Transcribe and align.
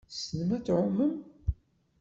Tessnem 0.09 0.49
ad 0.57 0.63
tɛummem? 0.65 1.13